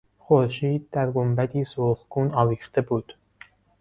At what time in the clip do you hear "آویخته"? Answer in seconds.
2.31-2.81